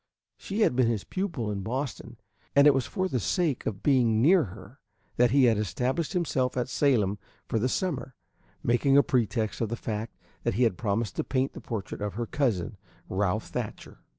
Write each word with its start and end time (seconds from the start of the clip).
She 0.35 0.61
had 0.61 0.75
been 0.75 0.87
his 0.87 1.03
pupil 1.03 1.51
in 1.51 1.61
Boston, 1.61 2.17
and 2.55 2.65
it 2.65 2.73
was 2.73 2.87
for 2.87 3.07
the 3.07 3.19
sake 3.19 3.67
of 3.67 3.83
being 3.83 4.19
near 4.19 4.45
her 4.45 4.79
that 5.17 5.29
he 5.29 5.43
had 5.43 5.59
established 5.59 6.13
himself 6.13 6.57
at 6.57 6.69
Salem 6.69 7.19
for 7.47 7.59
the 7.59 7.69
summer, 7.69 8.15
making 8.63 8.97
a 8.97 9.03
pretext 9.03 9.61
of 9.61 9.69
the 9.69 9.75
fact 9.75 10.17
that 10.41 10.55
he 10.55 10.63
had 10.63 10.75
promised 10.75 11.17
to 11.17 11.23
paint 11.23 11.53
the 11.53 11.61
portrait 11.61 12.01
of 12.01 12.15
her 12.15 12.25
cousin, 12.25 12.77
Ralph 13.09 13.49
Thatcher. 13.49 13.99